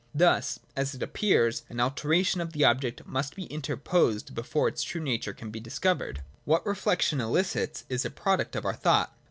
Thus, 0.15 0.57
as 0.75 0.95
it 0.95 1.03
appears, 1.03 1.61
an 1.69 1.79
alteration 1.79 2.41
of 2.41 2.53
the 2.53 2.65
object 2.65 3.05
must 3.05 3.35
be 3.35 3.43
interposed 3.43 4.33
before 4.33 4.67
its 4.67 4.81
true 4.81 4.99
nature 4.99 5.31
can 5.31 5.51
be 5.51 5.59
discovered, 5.59 6.23
What 6.43 6.65
reflection 6.65 7.21
elicits, 7.21 7.83
is 7.87 8.03
a 8.03 8.09
product 8.09 8.55
of 8.55 8.65
our 8.65 8.73
thought. 8.73 9.15